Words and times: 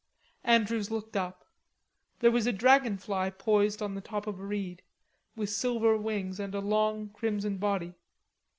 Andrews 0.43 0.89
looked 0.89 1.15
up. 1.15 1.45
There 2.21 2.31
was 2.31 2.47
a 2.47 2.51
dragon 2.51 2.97
fly 2.97 3.29
poised 3.29 3.83
on 3.83 3.93
the 3.93 4.01
top 4.01 4.25
of 4.25 4.39
a 4.39 4.43
reed, 4.43 4.81
with 5.35 5.51
silver 5.51 5.95
wings 5.95 6.39
and 6.39 6.55
a 6.55 6.59
long 6.59 7.09
crimson 7.09 7.57
body. 7.59 7.93